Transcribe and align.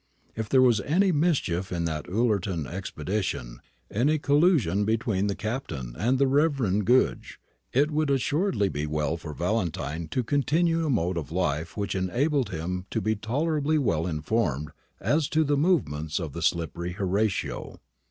If 0.35 0.49
there 0.49 0.63
was 0.63 0.81
any 0.81 1.11
mischief 1.11 1.71
in 1.71 1.85
that 1.85 2.09
Ullerton 2.09 2.65
expedition, 2.65 3.59
any 3.91 4.17
collusion 4.17 4.83
between 4.83 5.27
the 5.27 5.35
Captain 5.35 5.95
and 5.95 6.17
the 6.17 6.25
Reverend 6.25 6.85
Goodge, 6.87 7.39
it 7.71 7.91
would 7.91 8.09
assuredly 8.09 8.67
be 8.67 8.87
well 8.87 9.15
for 9.15 9.31
Valentine 9.31 10.07
to 10.07 10.23
continue 10.23 10.83
a 10.83 10.89
mode 10.89 11.17
of 11.19 11.31
life 11.31 11.77
which 11.77 11.93
enabled 11.93 12.49
him 12.49 12.87
to 12.89 12.99
be 12.99 13.15
tolerably 13.15 13.77
well 13.77 14.07
informed 14.07 14.71
as 14.99 15.29
to 15.29 15.43
the 15.43 15.55
movements 15.55 16.19
of 16.19 16.33
the 16.33 16.41
slippery 16.41 16.93
Horatio. 16.93 17.79